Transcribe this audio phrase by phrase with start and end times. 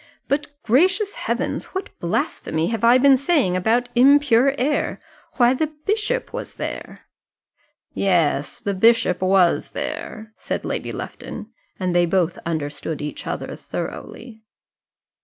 [0.27, 1.75] But, gracious heavens!
[1.75, 4.99] what blasphemy have I been saying about impure air?
[5.33, 7.01] Why, the bishop was there!"
[7.93, 14.41] "Yes, the bishop was there," said Lady Lufton, and they both understood each other thoroughly.